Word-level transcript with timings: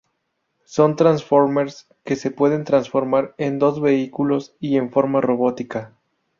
Son 0.65 0.95
Transformers 0.95 1.85
que 2.03 2.15
se 2.15 2.31
pueden 2.31 2.63
transformar 2.63 3.35
en 3.37 3.59
dos 3.59 3.79
vehículos 3.79 4.55
y 4.59 4.77
en 4.77 4.89
forma 4.91 5.21
robótica. 5.21 5.93